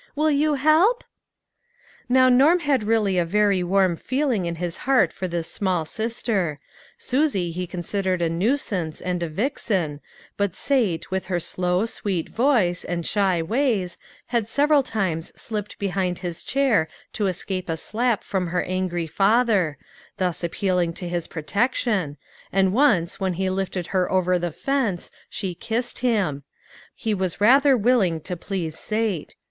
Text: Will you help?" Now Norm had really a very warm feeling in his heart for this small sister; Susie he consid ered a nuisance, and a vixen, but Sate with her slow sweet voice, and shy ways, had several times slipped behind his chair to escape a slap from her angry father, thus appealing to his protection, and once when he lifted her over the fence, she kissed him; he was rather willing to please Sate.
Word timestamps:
Will 0.15 0.31
you 0.31 0.55
help?" 0.55 1.03
Now 2.09 2.27
Norm 2.27 2.57
had 2.61 2.81
really 2.81 3.19
a 3.19 3.23
very 3.23 3.61
warm 3.61 3.95
feeling 3.95 4.45
in 4.45 4.55
his 4.55 4.77
heart 4.77 5.13
for 5.13 5.27
this 5.27 5.47
small 5.47 5.85
sister; 5.85 6.57
Susie 6.97 7.51
he 7.51 7.67
consid 7.67 8.05
ered 8.05 8.19
a 8.19 8.27
nuisance, 8.27 8.99
and 8.99 9.21
a 9.21 9.29
vixen, 9.29 10.01
but 10.37 10.55
Sate 10.55 11.11
with 11.11 11.27
her 11.27 11.39
slow 11.39 11.85
sweet 11.85 12.29
voice, 12.29 12.83
and 12.83 13.05
shy 13.05 13.43
ways, 13.43 13.99
had 14.33 14.49
several 14.49 14.81
times 14.81 15.39
slipped 15.39 15.77
behind 15.77 16.17
his 16.25 16.43
chair 16.43 16.87
to 17.13 17.27
escape 17.27 17.69
a 17.69 17.77
slap 17.77 18.23
from 18.23 18.47
her 18.47 18.63
angry 18.63 19.05
father, 19.05 19.77
thus 20.17 20.43
appealing 20.43 20.93
to 20.93 21.07
his 21.07 21.27
protection, 21.27 22.17
and 22.51 22.73
once 22.73 23.19
when 23.19 23.33
he 23.33 23.51
lifted 23.51 23.85
her 23.93 24.11
over 24.11 24.39
the 24.39 24.51
fence, 24.51 25.11
she 25.29 25.53
kissed 25.53 25.99
him; 25.99 26.41
he 26.95 27.13
was 27.13 27.39
rather 27.39 27.77
willing 27.77 28.19
to 28.19 28.35
please 28.35 28.79
Sate. 28.79 29.35